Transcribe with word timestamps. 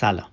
سلام. 0.00 0.28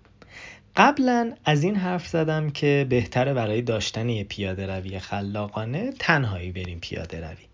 قبلا 0.76 1.34
از 1.46 1.64
این 1.64 1.76
حرف 1.76 2.08
زدم 2.08 2.50
که 2.50 2.86
بهتره 2.90 3.34
برای 3.34 3.62
داشتن 3.62 4.10
یه 4.10 4.24
پیاده 4.24 4.68
روی 4.68 5.00
خلاقانه 5.00 5.92
تنهایی 6.00 6.52
بریم 6.52 6.80
پیاده 6.80 7.18
روی. 7.18 7.46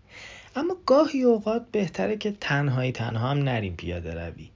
اما 0.56 0.76
گاهی 0.86 1.22
اوقات 1.22 1.66
بهتره 1.72 2.16
که 2.16 2.32
تنهایی 2.40 2.92
تنها 2.92 3.30
هم 3.30 3.38
نریم 3.38 3.76
پیاده 3.76 4.14
روی. 4.14 4.50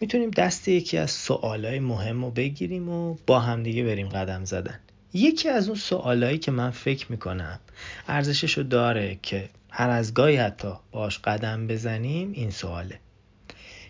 می‌تونیم 0.00 0.30
دست 0.30 0.68
یکی 0.68 0.98
از 0.98 1.10
سوالای 1.10 1.80
مهم 1.80 2.24
رو 2.24 2.30
بگیریم 2.30 2.88
و 2.88 3.16
با 3.26 3.40
همدیگه 3.40 3.84
بریم 3.84 4.08
قدم 4.08 4.44
زدن. 4.44 4.80
یکی 5.14 5.48
از 5.48 5.68
اون 5.68 5.78
سوالایی 5.78 6.38
که 6.38 6.50
من 6.50 6.70
فکر 6.70 7.06
می‌کنم 7.12 7.60
ارزشش 8.08 8.58
داره 8.58 9.18
که 9.22 9.48
هر 9.70 9.90
از 9.90 10.14
گاهی 10.14 10.36
حتی 10.36 10.72
باش 10.92 11.18
قدم 11.18 11.66
بزنیم 11.66 12.32
این 12.32 12.50
سواله. 12.50 12.98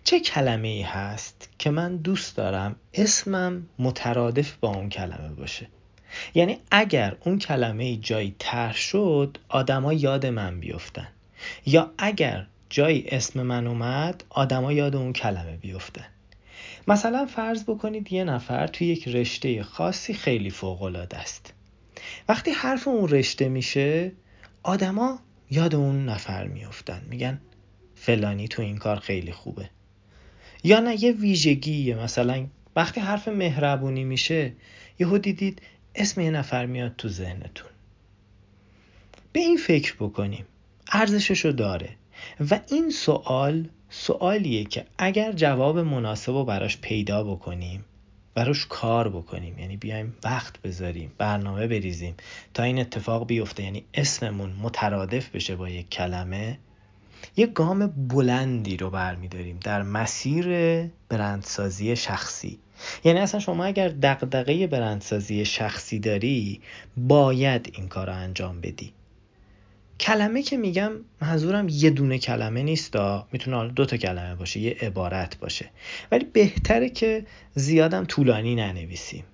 چه 0.05 0.21
کلمه 0.21 0.69
ای 0.69 0.83
هست 0.83 1.49
که 1.59 1.71
من 1.71 1.97
دوست 1.97 2.37
دارم 2.37 2.77
اسمم 2.95 3.67
مترادف 3.79 4.57
با 4.57 4.69
اون 4.69 4.89
کلمه 4.89 5.29
باشه؟ 5.29 5.67
یعنی 6.35 6.59
اگر 6.71 7.17
اون 7.25 7.39
کلمه 7.39 7.85
ای 7.85 7.97
جایی 7.97 8.37
تر 8.39 8.73
شد 8.73 9.39
آدما 9.49 9.93
یاد 9.93 10.27
من 10.27 10.61
بیفتن. 10.61 11.09
یا 11.67 11.93
اگر 11.99 12.47
جایی 12.71 13.05
اسم 13.09 13.43
من 13.43 13.67
اومد 13.67 14.25
آدما 14.31 14.73
یاد 14.73 14.97
اون 14.97 15.13
کلمه 15.13 15.57
بیفتن. 15.57 16.07
مثلا 16.89 17.27
فرض 17.27 17.65
بکنید 17.65 18.13
یه 18.13 18.25
نفر 18.25 18.67
توی 18.67 18.87
یک 18.87 19.09
رشته 19.09 19.63
خاصی 19.63 20.15
خیلی 20.15 20.51
فوق 20.51 20.83
العاده 20.83 21.19
است. 21.19 21.53
وقتی 22.29 22.51
حرف 22.51 22.89
اون 22.89 23.09
رشته 23.09 23.49
میشه 23.49 24.13
آدما 24.63 25.19
یاد 25.51 25.75
اون 25.75 26.07
نفر 26.09 26.47
میفتن. 26.47 27.03
میگن 27.11 27.41
فلانی 27.95 28.49
تو 28.49 28.63
این 28.63 28.77
کار 28.77 28.97
خیلی 28.97 29.33
خوبه. 29.33 29.71
یا 30.65 30.81
نه 30.81 31.05
یه 31.05 31.13
ویژگی 31.13 31.95
مثلا 31.95 32.47
وقتی 32.77 33.01
حرف 33.01 33.29
مهربونی 33.29 34.05
میشه 34.05 34.53
یهو 34.99 35.19
دیدید 35.19 35.63
اسم 35.95 36.21
یه 36.21 36.31
نفر 36.31 36.67
میاد 36.67 36.95
تو 36.99 37.09
ذهنتون. 37.09 37.69
به 39.33 39.41
این 39.41 39.57
فکر 39.57 39.95
بکنیم. 40.01 40.45
ارزششو 40.93 41.51
داره. 41.51 41.89
و 42.51 42.61
این 42.71 42.91
سوال 42.91 43.69
سوالیه 43.91 44.65
که 44.65 44.85
اگر 44.99 45.33
جواب 45.33 45.79
مناسب 45.79 46.33
رو 46.33 46.45
براش 46.45 46.79
پیدا 46.79 47.25
بکنیم 47.25 47.85
براش 48.35 48.67
کار 48.69 49.09
بکنیم 49.09 49.59
یعنی 49.59 49.77
بیایم 49.77 50.17
وقت 50.25 50.63
بذاریم 50.63 51.13
برنامه 51.19 51.67
بریزیم 51.67 52.15
تا 52.55 52.63
این 52.63 52.79
اتفاق 52.79 53.27
بیفته. 53.27 53.63
یعنی 53.63 53.85
اسممون 53.95 54.53
مترادف 54.63 55.31
بشه 55.31 55.57
با 55.57 55.69
یک 55.69 55.91
کلمه 55.91 56.59
یه 57.37 57.47
گام 57.47 57.87
بلندی 57.87 58.77
رو 58.77 58.91
برمیداریم 58.91 59.59
در 59.65 59.83
مسیر 59.83 60.47
برندسازی 61.09 61.97
شخصی. 61.97 62.59
یعنی 63.05 63.19
اصلا 63.19 63.41
شما 63.41 63.65
اگر 63.65 63.89
دقدقه 63.89 64.67
برندسازی 64.67 65.45
شخصی 65.45 65.99
داری 65.99 66.61
باید 66.97 67.71
این 67.75 67.89
کار 67.89 68.07
رو 68.07 68.13
انجام 68.13 68.61
بدی. 68.61 68.93
کلمه 70.01 70.43
که 70.43 70.57
میگم 70.57 70.93
منظورم 71.21 71.69
یه 71.69 71.91
دونه 71.91 72.19
کلمه 72.19 72.63
نیست 72.63 72.97
می‌تونه 73.33 73.57
حالا 73.57 73.69
دو 73.69 73.87
تا 73.87 73.97
کلمه 73.97 74.35
باشه 74.35 74.61
یه 74.61 74.77
عبارت 74.81 75.39
باشه. 75.39 75.71
ولی 76.13 76.25
بهتره 76.25 76.89
که 76.89 77.27
زیادم 77.55 78.05
طولانی 78.05 78.55
ننویسیم. 78.55 79.25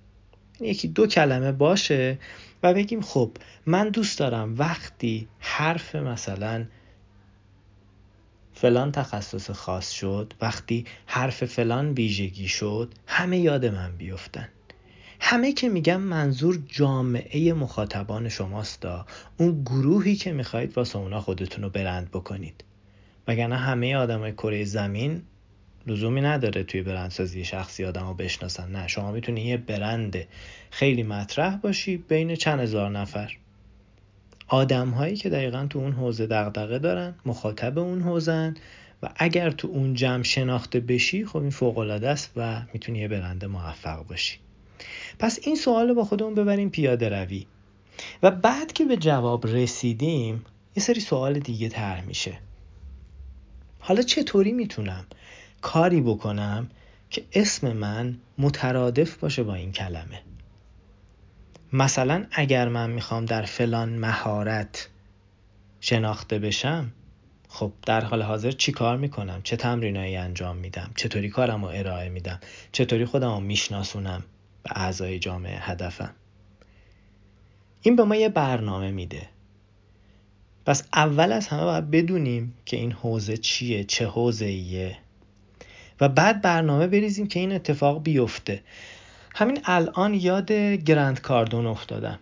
یکی 0.61 0.87
دو 0.87 1.07
کلمه 1.07 1.51
باشه 1.51 2.17
و 2.63 2.73
بگیم 2.73 3.01
خب 3.01 3.31
من 3.65 3.89
دوست 3.89 4.19
دارم 4.19 4.55
وقتی 4.57 5.27
حرف 5.39 5.95
مثلا 5.95 6.65
فلان 8.61 8.91
تخصص 8.91 9.51
خاص 9.51 9.91
شد 9.91 10.33
وقتی 10.41 10.85
حرف 11.05 11.45
فلان 11.45 11.91
ویژگی 11.93 12.47
شد 12.47 12.93
همه 13.07 13.37
یاد 13.37 13.65
من 13.65 13.97
بیفتن. 13.97 14.49
همه 15.19 15.53
که 15.53 15.69
میگم 15.69 16.01
منظور 16.01 16.59
جامعه 16.67 17.53
مخاطبان 17.53 18.29
شماست 18.29 18.87
اون 19.37 19.63
گروهی 19.63 20.15
که 20.15 20.31
می‌خواهید 20.31 20.77
واسه 20.77 20.97
اونا 20.97 21.21
خودتون 21.21 21.63
رو 21.63 21.69
برند 21.69 22.11
بکنید. 22.11 22.63
وگرنه 23.27 23.57
همه 23.57 23.95
آدمای 23.95 24.31
کره 24.31 24.63
زمین 24.63 25.21
لزومی 25.87 26.21
نداره 26.21 26.63
توی 26.63 26.81
برندسازی 26.81 27.45
شخصی 27.45 27.85
آدم 27.85 28.07
رو 28.07 28.13
بشناسن. 28.13 28.71
نه 28.71 28.87
شما 28.87 29.11
می‌تونی 29.11 29.41
یه 29.41 29.57
برند 29.57 30.17
خیلی 30.71 31.03
مطرح 31.03 31.55
باشی 31.55 31.97
بین 31.97 32.35
چند 32.35 32.59
هزار 32.59 32.89
نفر. 32.89 33.37
آدم 34.49 34.89
هایی 34.89 35.15
که 35.15 35.29
دقیقا 35.29 35.67
تو 35.69 35.79
اون 35.79 35.91
حوزه 35.91 36.27
دغدغه 36.27 36.79
دارن 36.79 37.15
مخاطب 37.25 37.79
اون 37.79 38.01
حوزن 38.01 38.55
و 39.03 39.09
اگر 39.15 39.51
تو 39.51 39.67
اون 39.67 39.93
جمع 39.93 40.23
شناخته 40.23 40.79
بشی 40.79 41.25
خب 41.25 41.37
این 41.37 41.49
فوق 41.49 41.77
است 41.77 42.31
و 42.35 42.61
می‌تونی 42.73 42.99
یه 42.99 43.07
برنده 43.07 43.47
موفق 43.47 44.07
باشی. 44.07 44.37
پس 45.19 45.39
این 45.43 45.55
سوال 45.55 45.87
رو 45.87 45.95
با 45.95 46.03
خودمون 46.03 46.35
ببریم 46.35 46.69
پیاده 46.69 47.09
روی. 47.09 47.45
و 48.23 48.31
بعد 48.31 48.73
که 48.73 48.85
به 48.85 48.97
جواب 48.97 49.47
رسیدیم 49.47 50.45
یه 50.75 50.83
سری 50.83 50.99
سوال 50.99 51.39
دیگه 51.39 51.69
تر 51.69 52.01
میشه. 52.01 52.37
حالا 53.79 54.01
چطوری 54.01 54.51
می‌تونم 54.51 55.05
کاری 55.61 56.01
بکنم 56.01 56.69
که 57.09 57.23
اسم 57.33 57.73
من 57.73 58.17
مترادف 58.37 59.17
باشه 59.17 59.43
با 59.43 59.53
این 59.53 59.71
کلمه؟ 59.71 60.21
مثلا 61.73 62.25
اگر 62.31 62.67
من 62.67 62.89
می‌خوام 62.89 63.25
در 63.25 63.41
فلان 63.41 63.89
مهارت 63.89 64.89
شناخته 65.79 66.39
بشم 66.39 66.91
خب 67.49 67.71
در 67.85 68.01
حال 68.01 68.21
حاضر 68.21 68.51
چی 68.51 68.71
کار 68.71 68.97
می‌کنم؟ 68.97 69.41
چه 69.43 69.55
تمرینایی 69.55 70.15
انجام 70.15 70.57
میدم؟ 70.57 70.91
چطوری 70.95 71.29
کارم 71.29 71.65
رو 71.65 71.71
ارائه 71.73 72.09
میدم؟ 72.09 72.39
چطوری 72.71 73.05
خودم 73.05 73.33
رو 73.33 73.39
میشناسونم؟ 73.39 74.23
به 74.63 74.69
اعضای 74.75 75.19
جامعه 75.19 75.59
هدفم. 75.59 76.15
این 77.81 77.95
به 77.95 78.03
ما 78.03 78.15
یه 78.15 78.29
برنامه 78.29 78.91
میده. 78.91 79.29
پس 80.65 80.83
اول 80.93 81.31
از 81.31 81.47
همه 81.47 81.63
باید 81.63 81.91
بدونیم 81.91 82.53
که 82.65 82.77
این 82.77 82.91
حوزه 82.91 83.37
چیه 83.37 83.83
چه 83.83 84.07
حوزه 84.07 84.45
ایه 84.45 84.97
و 86.01 86.09
بعد 86.09 86.41
برنامه 86.41 86.87
بریزیم 86.87 87.27
که 87.27 87.39
این 87.39 87.51
اتفاق 87.51 88.03
بیفته. 88.03 88.63
همین 89.35 89.59
الان 89.65 90.13
یاد 90.13 90.51
گرند 90.51 91.21
کاردون 91.21 91.65
افتادم. 91.65 92.19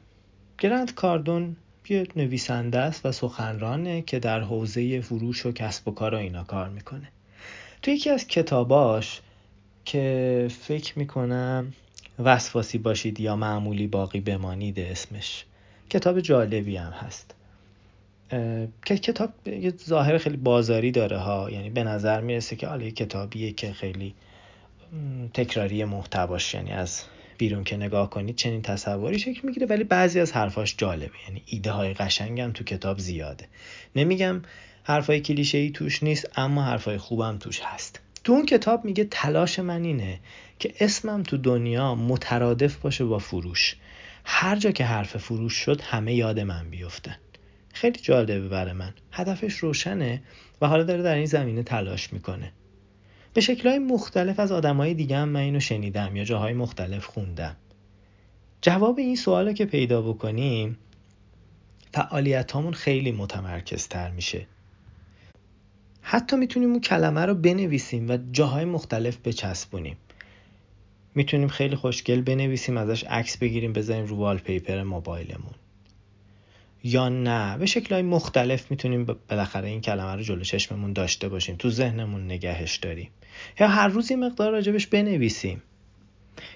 گرند 0.60 0.94
کاردون 0.94 1.56
یه 1.90 2.08
نویسنده 2.16 2.80
است 2.80 3.06
و 3.06 3.12
سخنرانه 3.12 4.02
که 4.02 4.20
در 4.20 4.42
حوزه 4.42 5.02
فروش 5.02 5.46
و 5.46 5.52
کسب 5.52 5.88
و 5.88 5.92
کار 5.92 6.16
و 6.16 6.18
اینا 6.18 6.44
کار 6.44 6.70
می‌کنه. 6.70 7.08
تو 7.82 7.92
یکی 7.92 8.10
از 8.10 8.28
کتاباش 8.28 9.22
که 9.86 10.48
فکر 10.62 11.00
می‌کنم 11.00 11.74
وسواسی 12.20 12.78
باشید 12.78 13.20
یا 13.20 13.36
معمولی 13.36 13.88
باقی 13.88 14.20
بمانید 14.20 14.80
اسمش 14.80 15.46
کتاب 15.90 16.20
جالبی 16.20 16.78
هم 16.78 16.92
هست. 16.92 17.36
که 18.86 18.98
کتاب 18.98 19.48
یه 19.48 19.74
ظاهر 19.88 20.18
خیلی 20.18 20.38
بازاری 20.38 20.92
داره 20.92 21.18
ها 21.18 21.52
یعنی 21.52 21.70
به 21.70 21.84
نظر 21.84 22.22
می‌رسه 22.22 22.56
که 22.56 22.68
حالا 22.68 22.90
کتابیه 22.90 23.52
که 23.52 23.74
خیلی 23.74 24.14
تکراری 25.34 25.86
محتواش 25.86 26.54
یعنی 26.54 26.72
از 26.72 27.04
بیرون 27.38 27.64
که 27.64 27.78
نگاه 27.78 28.10
کنید 28.10 28.36
چنین 28.36 28.62
تصوری 28.62 29.20
شکل 29.20 29.42
می‌گیره 29.44 29.68
ولی 29.68 29.84
بعضی 29.84 30.20
از 30.20 30.32
حرفاش 30.32 30.76
جالبه. 30.78 31.14
یعنی 31.28 31.44
ایده 31.46 31.72
های 31.72 31.94
قشنگم 31.94 32.52
تو 32.52 32.64
کتاب 32.64 33.00
زیاده. 33.00 33.48
نمیگم 33.96 34.42
حرفای 34.84 35.22
کلیشه 35.22 35.58
ای 35.58 35.70
توش 35.70 36.04
نیست 36.04 36.30
اما 36.36 36.64
حرفای 36.64 36.98
خوبم 36.98 37.38
توش 37.38 37.60
هست. 37.64 38.00
تو 38.24 38.34
اون 38.34 38.46
کتاب 38.46 38.86
میگه 38.86 39.08
تلاش 39.12 39.60
من 39.60 39.84
اینه 39.84 40.20
که 40.60 40.74
اسمم 40.80 41.24
تو 41.24 41.38
دنیا 41.38 41.96
مترادف 41.96 42.76
باشه 42.76 43.06
با 43.06 43.20
فروش. 43.20 43.76
هر 44.26 44.56
جا 44.56 44.72
که 44.72 44.86
حرف 44.86 45.18
فروش 45.18 45.54
شد 45.54 45.82
همه 45.82 46.14
یاد 46.14 46.40
من 46.40 46.70
بیفتن. 46.70 47.16
خیلی 47.74 48.00
جالبه 48.00 48.48
برای 48.48 48.74
من. 48.74 48.94
هدفش 49.12 49.54
روشنه 49.54 50.22
و 50.62 50.68
حالا 50.68 50.84
داره 50.84 51.02
در 51.02 51.16
این 51.16 51.26
زمینه 51.26 51.64
تلاش 51.64 52.14
می‌کنه. 52.14 52.52
به 53.38 53.42
شکلهای 53.42 53.80
مختلف 53.80 54.40
از 54.40 54.52
آدمای 54.52 54.94
دیگه 54.94 55.18
هم 55.18 55.30
من 55.30 55.40
اینو 55.40 55.60
شنیدم 55.60 56.16
یا 56.16 56.24
جاهای 56.24 56.54
مختلف 56.54 57.06
خوندم. 57.06 57.56
جواب 58.62 59.00
این 59.00 59.16
سوال 59.16 59.54
که 59.54 59.66
پیدا 59.66 60.02
بکنیم 60.02 60.78
فعالیت 61.94 62.56
همون 62.56 62.74
خیلی 62.74 63.12
متمرکزتر 63.12 64.12
میشه. 64.12 64.48
حتی 66.02 66.36
می‌تونیم 66.36 66.70
اون 66.70 66.82
کلمه 66.82 67.26
رو 67.26 67.36
بنویسیم 67.36 68.10
و 68.10 68.18
جاهای 68.32 68.66
مختلف 68.66 69.18
بچسبونیم. 69.18 69.98
می‌تونیم 71.16 71.48
خیلی 71.48 71.76
خوشگل 71.76 72.22
بنویسیم 72.22 72.78
ازش 72.78 73.04
عکس 73.04 73.38
بگیریم 73.38 73.74
بذاریم 73.74 74.06
رو 74.06 74.16
والپیپر 74.16 74.84
موبایلمون. 74.84 75.54
یا 76.88 77.10
نه؟ 77.10 77.58
به 77.58 77.66
شکلهای 77.66 78.02
مختلف 78.02 78.72
می‌تونیم 78.72 79.06
بالاخره 79.30 79.68
این 79.68 79.82
کلمه 79.82 80.16
رو 80.16 80.22
جلو 80.22 80.44
چشممون 80.44 80.94
داشته 80.94 81.30
باشیم. 81.30 81.56
تو 81.56 81.70
ذهنمون 81.70 82.26
نگهش 82.26 82.76
داریم. 82.76 83.10
یا 83.60 83.68
هر 83.68 83.88
روز 83.88 84.12
یه 84.12 84.18
مقدار 84.18 84.52
راجبش 84.52 84.88
بنویسیم. 84.88 85.62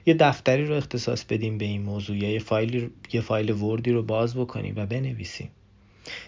یه 0.06 0.14
دفتری 0.14 0.66
رو 0.66 0.76
اختصاص 0.76 1.24
بدیم 1.24 1.58
به 1.58 1.66
این 1.66 1.82
موضوع 1.82 2.18
یا 2.18 2.32
یه 2.32 2.40
فایل 2.40 2.90
یه 3.14 3.22
فایل 3.22 3.52
وردی 3.52 3.92
رو 3.92 4.04
باز 4.04 4.36
بکنیم 4.36 4.74
و 4.78 4.86
بنویسیم. 4.86 5.50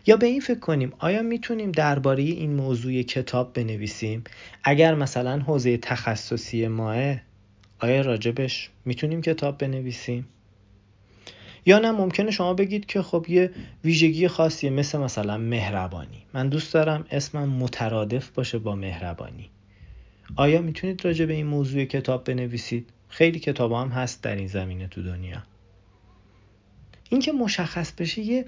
یا 0.08 0.18
به 0.18 0.26
این 0.26 0.40
فکر 0.42 0.60
کنیم 0.60 0.94
آیا 1.00 1.22
می‌تونیم 1.22 1.72
درباره 1.72 2.24
این 2.24 2.54
موضوع 2.54 3.02
کتاب 3.02 3.54
بنویسیم؟ 3.54 4.24
اگر 4.64 4.96
مثلا 4.96 5.40
حوزه 5.40 5.78
تخصصی 5.78 6.68
ماه 6.68 7.16
آیا 7.80 8.02
راجبش 8.02 8.70
می‌تونیم 8.86 9.22
کتاب 9.22 9.58
بنویسیم؟ 9.58 10.28
یا 11.66 11.80
نه 11.80 11.92
ممکنه 11.92 12.32
شما 12.32 12.54
بگید 12.54 12.86
که 12.86 13.02
خب 13.02 13.26
یه 13.30 13.52
ویژگی 13.84 14.28
خاصیه 14.28 14.70
مثل 14.70 14.98
مثلا 14.98 15.38
مهربانی. 15.38 16.24
من 16.34 16.50
دوست 16.50 16.74
دارم 16.74 17.06
اسمم 17.12 17.50
مترادف 17.50 18.30
باشه 18.30 18.60
با 18.60 18.76
مهربانی. 18.76 19.50
آیا 20.36 20.62
می‌تونید 20.62 21.06
راجع 21.06 21.26
به 21.26 21.34
این 21.34 21.46
موضوع 21.46 21.86
کتاب 21.86 22.24
بنویسید؟ 22.24 22.90
خیلی 23.10 23.40
کتاب 23.40 23.72
هم 23.72 23.88
هست 23.88 24.24
در 24.24 24.36
این 24.36 24.48
زمینه 24.48 24.88
تو 24.88 25.04
دنیا. 25.04 25.44
اینکه 27.10 27.32
مشخص 27.32 27.92
بشه 27.92 28.22
یه 28.22 28.46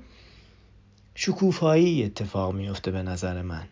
شکوفایی 1.16 2.04
اتفاق 2.04 2.54
میفته 2.54 2.92
به 2.92 3.04
نظر 3.04 3.42
من. 3.42 3.64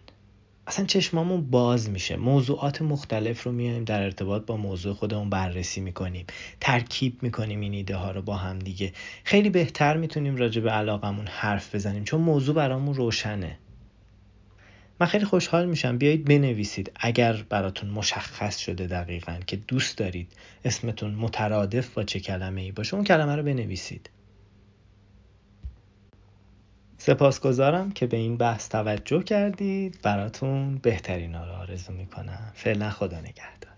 اصلا 0.68 0.86
چشمامون 0.86 1.50
باز 1.50 1.89
میشه. 1.89 2.15
موضوعات 2.15 2.81
مختلف 2.81 3.44
رو 3.44 3.51
میایم 3.51 3.83
در 3.83 4.04
ارتباط 4.04 4.45
با 4.45 4.57
موضوع 4.57 4.94
خودمون 4.94 5.30
بررسی 5.30 5.81
می‌کنیم. 5.81 6.25
ترکیب 6.62 7.24
می‌کنیم 7.24 7.60
این 7.60 7.74
ایده 7.74 7.95
ها 7.95 8.12
رو 8.12 8.21
با 8.21 8.36
هم 8.36 8.60
دیگه. 8.60 8.94
خیلی 9.24 9.50
بهتر 9.50 9.98
می‌تونیم 9.98 10.36
راجع 10.36 10.62
به 10.62 10.71
علاقمون 10.71 11.27
حرف 11.27 11.75
بزنیم 11.75 12.04
چون 12.04 12.21
موضوع 12.21 12.56
برامون 12.56 12.95
روشنه. 12.95 13.57
من 15.00 15.07
خیلی 15.07 15.25
خوشحال 15.25 15.65
میشم. 15.65 15.98
بیایید 15.98 16.25
بنویسید 16.25 16.92
اگر 16.95 17.33
براتون 17.50 17.89
مشخص 17.89 18.57
شده 18.57 18.88
دقیقا 18.88 19.36
که 19.48 19.56
دوست 19.56 19.98
دارید 19.98 20.31
اسمتون 20.66 21.16
مترادف 21.16 21.89
با 21.89 22.04
چه 22.04 22.19
کلمه 22.19 22.62
ای 22.62 22.71
باشه 22.71 22.94
اون 22.95 23.04
کلمه 23.04 23.36
رو 23.36 23.44
بنویسید. 23.44 24.09
سپاسگزارم 27.06 27.92
که 27.92 28.08
به 28.08 28.18
این 28.18 28.38
بحث 28.38 28.70
توجه 28.70 29.24
کردید. 29.24 30.00
براتون 30.04 30.78
بهترین 30.78 31.36
ها 31.36 31.46
رو 31.46 31.52
آرزو 31.52 31.94
می‌کنم. 31.94 32.52
فعلا 32.54 32.90
خدا 32.90 33.20
نگهدار. 33.20 33.73